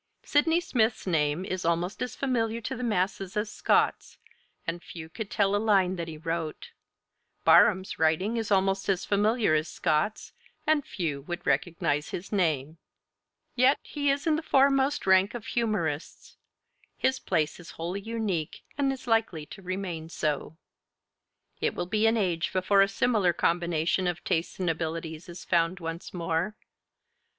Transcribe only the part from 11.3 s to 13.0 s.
recognize his name.